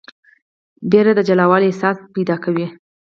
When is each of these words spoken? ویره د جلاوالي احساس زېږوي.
ویره 0.91 1.13
د 1.15 1.19
جلاوالي 1.29 1.65
احساس 1.69 1.97
زېږوي. 2.19 2.67